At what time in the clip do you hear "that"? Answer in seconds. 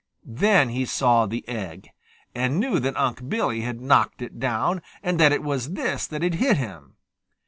2.79-2.97, 5.19-5.31, 6.07-6.23